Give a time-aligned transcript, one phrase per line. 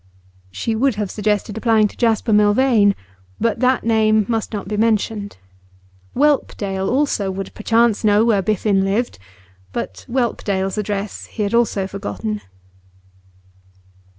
[0.49, 2.95] She would have suggested applying to Jasper Milvain,
[3.39, 5.37] but that name must not be mentioned.
[6.15, 9.19] Whelpdale, also, would perchance know where Biffen lived,
[9.71, 12.41] but Whelpdale's address he had also forgotten.